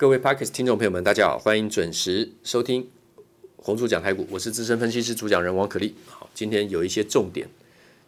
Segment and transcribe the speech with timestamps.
[0.00, 2.88] 各位 Podcast 听众朋友们，大家好，欢迎准时收听
[3.58, 5.94] 红猪讲台股，我是资深分析师主讲人王可立。
[6.06, 7.46] 好，今天有一些重点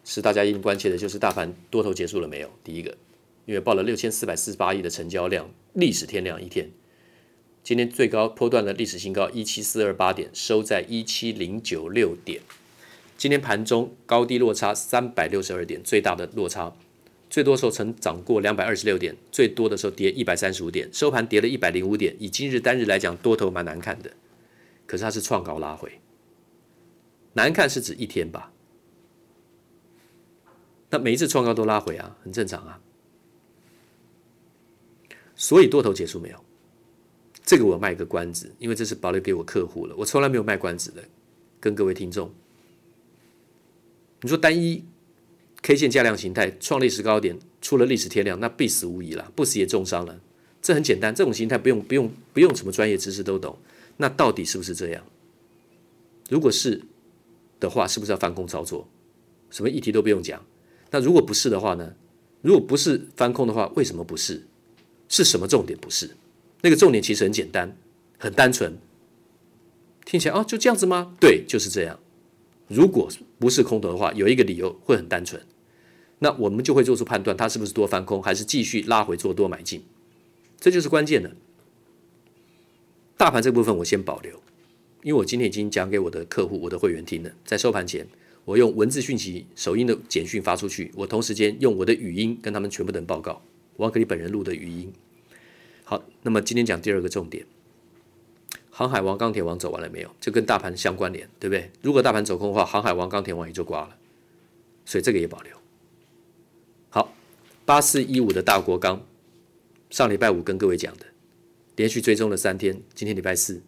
[0.03, 2.49] 是大家一定关切的，就是大盘多头结束了没有？
[2.63, 2.97] 第一个，
[3.45, 6.71] 因为报了六千四百四十八亿的成交量，历史天量一天，
[7.63, 12.41] 今天最高波段的历史新高一七四二八点，收在一七零九六点。
[13.15, 16.73] 今天盘中高低落差三百六十二点，最大的落差。
[17.33, 22.15] 最多时候曾涨过两百二十六点，最多的时候跌一百三十五点，收盘跌了一百零五点。
[22.19, 24.13] 以今日单日来讲，多头蛮难看的，
[24.85, 25.99] 可是它是创高拉回，
[27.33, 28.53] 难看是指一天吧？
[30.91, 32.79] 那每一次创高都拉回啊，很正常啊。
[35.35, 36.37] 所以多头结束没有？
[37.43, 41.03] 这个我卖个关子，因为这是保留给我客户了，我从来没有卖关子的，
[41.59, 42.31] 跟各位听众。
[44.21, 44.85] 你说单一
[45.63, 50.19] ？K 线价量形态创历史高点，出了历史天量，那必死无疑了，不死也重伤了。
[50.61, 53.57] 这很简单，这种形态不用不用不用什么专业知识都懂。
[53.97, 55.03] 那到底是不是这样？
[56.29, 56.83] 如果是
[57.59, 58.87] 的话，是不是要翻空操作？
[59.49, 60.43] 什么议题都不用讲。
[60.91, 61.93] 那如果不是的话呢？
[62.41, 64.43] 如果不是翻空的话，为什么不是？
[65.07, 66.09] 是什么重点不是？
[66.61, 67.77] 那个重点其实很简单，
[68.17, 68.77] 很单纯。
[70.05, 71.15] 听起来哦，就这样子吗？
[71.19, 71.99] 对，就是这样。
[72.67, 73.07] 如果
[73.39, 75.41] 不是空头的话，有一个理由会很单纯。
[76.23, 79.83] 那我们就会做出判断，它是不是多翻空，还是继续拉回做多买进，
[80.57, 81.35] 这就是关键的。
[83.17, 84.41] 大盘这部分我先保留，
[85.01, 87.31] 因为我今天已经讲给我的客户、我的会员听了。
[87.43, 88.07] 在收盘前，
[88.45, 93.41] 我用文字讯息、手音的简讯发出去，我同时间用我的语音跟他们全部的报告，
[93.75, 94.93] 王可立本人录的语音。
[95.83, 97.45] 好，那么今天讲第二个重点，
[98.69, 100.09] 航海王、钢铁王走完了没有？
[100.21, 101.69] 就跟大盘相关联，对不对？
[101.81, 103.97] 如果大盘走空的话，航海王、钢铁王也就挂了，
[104.85, 105.51] 所以这个也保留。
[106.93, 107.11] 好
[107.65, 109.03] 八四一五的大国钢，
[109.89, 111.07] 上礼拜五跟各位讲的，
[111.75, 113.63] 连续追踪了三天，今天礼拜四，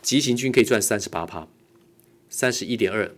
[0.00, 1.48] 急行军可以赚三十八趴，
[2.30, 3.10] 三十一点二。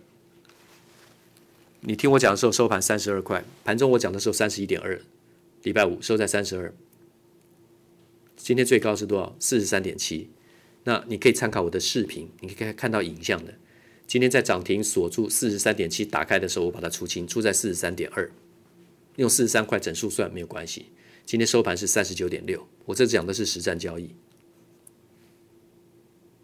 [1.81, 4.99] 你听我讲的时候收盘三十二块，盘中我讲的时候三十一点二，
[5.61, 6.73] 礼拜五收在三十二。
[8.35, 9.35] 今天最高是多少？
[9.39, 10.31] 四十三点七。
[10.85, 13.53] 那你可以参考我的视频，你可以看到影像的。
[14.07, 18.31] 今天在涨停锁住四十三点七，打开的时候我把它出清，出在四十三点二。
[19.17, 20.85] 用四十三块整数算没有关系。
[21.25, 24.09] 今天收盘是三十九点六，我这讲的是实战交易。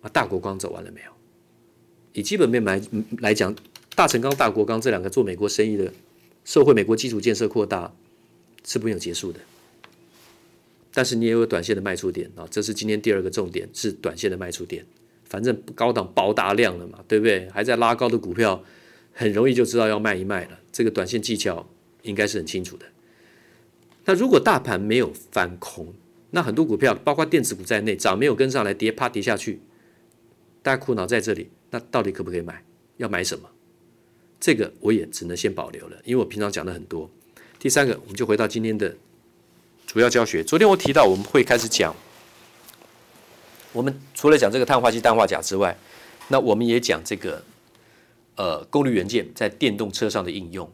[0.02, 1.12] 啊，大国光走完了没有？
[2.14, 2.82] 以基本面来
[3.20, 3.54] 来讲，
[3.96, 5.92] 大成钢、大国钢这两个做美国生意的，
[6.46, 7.94] 受惠美国基础建设扩大
[8.64, 9.40] 是没有结束的。
[10.94, 14.86] 但是你也有短线的卖出点啊，这是今天第二个重点，是短线的卖出点。
[15.26, 17.50] 反正高档爆大量了嘛，对不对？
[17.50, 18.64] 还在拉高的股票，
[19.14, 20.60] 很容易就知道要卖一卖了。
[20.72, 21.68] 这个短线技巧。
[22.10, 22.86] 应该是很清楚的。
[24.06, 25.94] 那如果大盘没有翻空，
[26.32, 29.60] 那很多股票，包括电子股在内，涨没有跟上来，跌啪跌下去，
[30.62, 31.50] 大家苦恼在这里。
[31.70, 32.64] 那到底可不可以买？
[32.98, 33.50] 要买什么？
[34.40, 37.10] 这个我也只能先保留了，因为我平常讲的很多。
[37.60, 38.96] 第三个，我们就回到今天的
[39.86, 40.44] 主要教学。
[40.44, 41.96] 昨天我提到我们会开始讲，
[43.74, 45.78] 我们除了讲这个碳化硅、氮化镓之外，
[46.28, 47.44] 那我们也讲这个
[48.36, 50.70] 呃功率元件在电动车上的应用。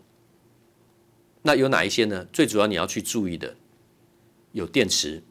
[1.43, 2.25] 那有哪一些呢？
[2.33, 3.55] 最主要你要去注意的，
[4.53, 5.21] 有电池、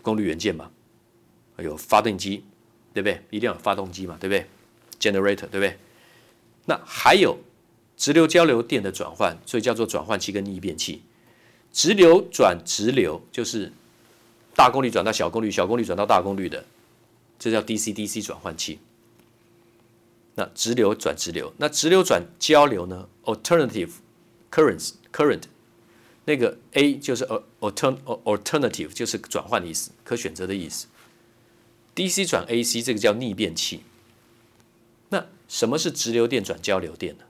[0.00, 0.70] 功率元件嘛，
[1.58, 2.44] 有发电机，
[2.94, 3.20] 对不对？
[3.30, 4.46] 一定要有发动机嘛，对不对
[5.00, 5.76] ？Generator，对不对？
[6.66, 7.38] 那还有
[7.96, 11.02] 直流交流电的转换，所以叫做转换器跟逆变器。
[11.72, 13.72] 直流转直流就是
[14.54, 16.64] 大功率转到小功率，小功率转到大功率的，
[17.38, 18.78] 这叫 DC-DC 转换器。
[20.36, 23.90] 那直流转直流，那直流转交流呢？Alternative
[24.50, 25.42] currents current。
[26.26, 27.24] 那个 A 就是
[27.60, 30.88] altern alternative 就是转换的意思，可选择的意思。
[31.94, 33.82] DC 转 AC 这个叫逆变器。
[35.08, 37.24] 那什么是直流电转交流电呢？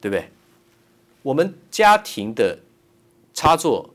[0.00, 0.30] 对不对？
[1.22, 2.60] 我们家庭的
[3.34, 3.92] 插座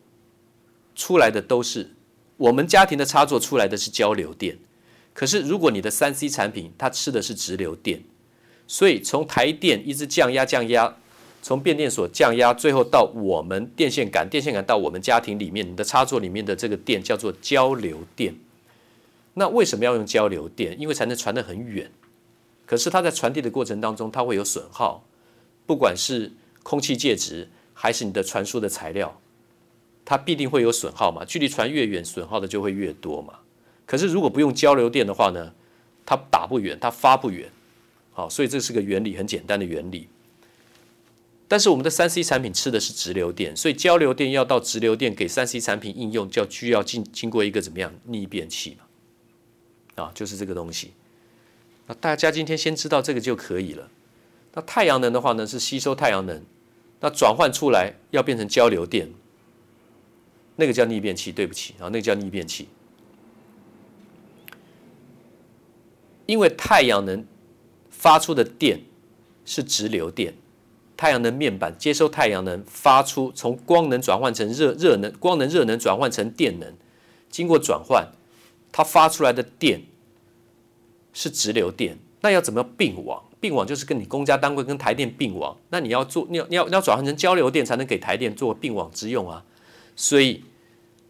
[0.93, 1.91] 出来的都是
[2.35, 4.59] 我们家庭的插座出来的是交流电，
[5.13, 8.03] 可是如果你的三 C 产品它吃的是直流电，
[8.67, 10.97] 所以从台电一直降压降压。
[11.43, 18.33] 从变电所降压，最后到我们电线杆，电线杆到我们家庭里面，你的插座里面的这个电叫做交流电。
[19.33, 20.79] 那为什么要用交流电？
[20.79, 21.91] 因为才能传得很远。
[22.65, 25.03] 可是它在传递的过程当中，它会有损耗，
[25.65, 26.31] 不管是
[26.63, 29.19] 空气介质还是你的传输的材料，
[30.05, 31.25] 它必定会有损耗嘛。
[31.25, 33.33] 距离传越远，损耗的就会越多嘛。
[33.85, 35.53] 可是如果不用交流电的话呢，
[36.05, 37.49] 它打不远，它发不远。
[38.13, 40.07] 好，所以这是个原理，很简单的原理。
[41.53, 50.03] 但是我们的三 C 产品吃的是直流电，所以交流电要到直流电给三 C 产品应用，就要需要经经过一个怎么样逆变器嘛？
[50.03, 50.93] 啊，就是这个东西。
[51.85, 53.87] 那大家今天先知道这个就可以了。
[54.55, 56.43] 那太阳能的话呢，是吸收太阳能，
[57.01, 59.13] 那转换出来要变成交流电，
[60.55, 61.31] 那个叫逆变器。
[61.31, 62.67] 对不起啊，那个叫逆变器。
[66.25, 67.23] 因为太阳能
[67.91, 68.79] 发出的电
[69.45, 70.33] 是直流电，
[70.95, 76.73] 太阳能面板接收太阳能发出，从光能转换成热热能，光能热能转换成电能，
[77.29, 78.07] 经过转换，
[78.71, 79.81] 它发出来的电
[81.13, 81.97] 是直流电。
[82.21, 83.23] 那要怎么并网？
[83.39, 85.57] 并网就是跟你公家单位跟台电并网。
[85.69, 89.43] 那你要做，你要你要你要转换成交流电，才能给台电做并网之用啊。
[89.95, 90.43] 所以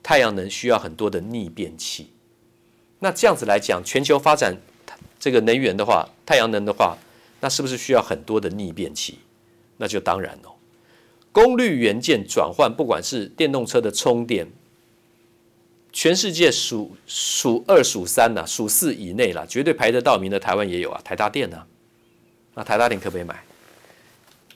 [0.01, 2.09] 太阳能需要很多的逆变器。
[2.99, 4.57] 那这样子来讲，全球发展。
[5.19, 6.97] 这个能源的话，太阳能的话，
[7.39, 9.19] 那是不是需要很多的逆变器？
[9.77, 10.53] 那就当然了。
[11.31, 14.47] 功率元件转换，不管是电动车的充电，
[15.91, 20.39] 全世界数数二数三呐，数四以内了，绝对排得到名的。
[20.39, 21.65] 台湾也有啊，台达电啊，
[22.53, 23.43] 那台达电可不可以买？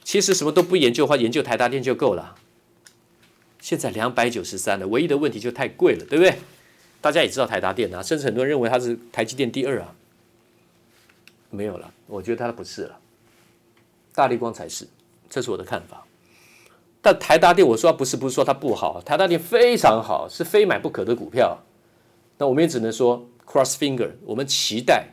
[0.04, 2.36] 其实什么都不研究的话，研究台达电就够了。
[3.60, 6.38] 现在两百九十三了，唯一的问题就太贵了，对不对？
[7.02, 9.96] 大家也知道台达电啊，甚至很多人认为它是台积电第二啊。
[11.50, 13.00] 没有了，我觉得它不是了，
[14.14, 14.88] 大立光才是，
[15.30, 16.06] 这是我的看法。
[17.02, 21.64] 但台达电，我说不是，不是说它不好，台达电非常好，是非买不可的股票。
[22.38, 25.08] 那我们也只能说 cross finger，我们期待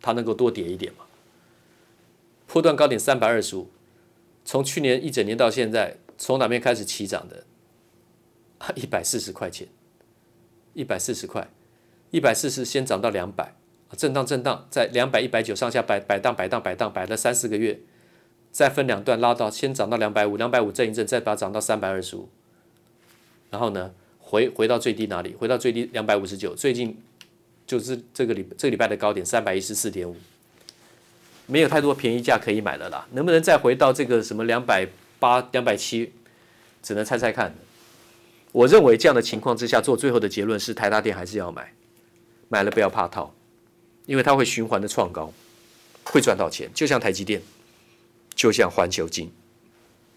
[0.00, 1.04] 它能够多跌一点嘛。
[2.46, 3.68] 波段高点三百二十五，
[4.44, 7.44] 从去年一整年到现在，从哪边开始起涨的？
[8.74, 9.66] 一百四十块钱，
[10.72, 11.50] 一百四十块，
[12.10, 13.54] 一百四十先涨到两百。
[13.96, 17.78] 震荡震荡，在两百一百九上下摆摆荡摆荡摆荡摆了三四个月，
[18.54, 22.28] 再分两段拉到，先涨到两百五，两百五震一震，再把它涨到三百二十五，
[23.50, 23.90] 然后呢，
[24.20, 25.34] 回回到最低哪里？
[25.34, 26.96] 回到最低两百五十九，最近
[27.66, 30.14] 就是这个礼这个礼拜的高点三百一十四点五，
[31.46, 34.86] 没有太多便宜价可以买了啦，能不能再回到这个什么两百
[35.18, 36.12] 八、两百七，
[36.80, 37.52] 只能猜猜看。
[38.52, 41.72] 我认为这样的情况之下，做最后的结论是台达电还是要买，
[42.48, 43.34] 买了不要怕套。
[44.06, 45.32] 因为它会循环的创高，
[46.04, 47.42] 会赚到钱，就像台积电，
[48.34, 49.32] 就像环球金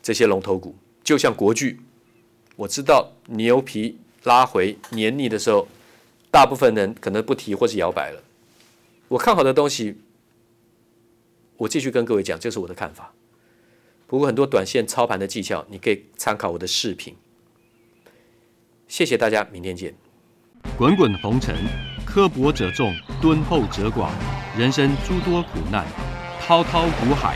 [0.02, 1.80] 这些龙头股，就像国巨。
[2.56, 5.68] 我知道牛皮拉回黏腻的时候，
[6.32, 8.24] 大部分人可能不提或是摇摆了。
[9.10, 9.98] 我看好的东西，
[11.58, 13.14] 我继续跟各位讲，这是我的看法。
[14.08, 17.16] 不过很多短线操盘的技巧，你可以参考我的视频。
[18.88, 19.94] 谢谢大家，明天见。
[20.78, 21.56] 滚滚红尘。
[22.06, 24.10] 刻薄者众，敦厚者寡；
[24.58, 25.86] 人生诸多苦难，
[26.42, 27.36] 滔滔苦海，